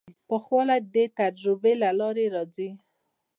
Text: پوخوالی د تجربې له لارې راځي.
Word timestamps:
پوخوالی 0.27 0.79
د 0.93 0.95
تجربې 1.19 1.73
له 1.81 1.89
لارې 1.99 2.25
راځي. 2.35 2.69